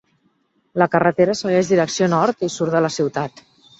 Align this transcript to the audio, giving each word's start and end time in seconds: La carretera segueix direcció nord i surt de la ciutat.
La 0.83 0.87
carretera 0.95 1.35
segueix 1.41 1.69
direcció 1.73 2.09
nord 2.15 2.43
i 2.49 2.51
surt 2.55 2.77
de 2.77 2.83
la 2.87 2.93
ciutat. 2.97 3.45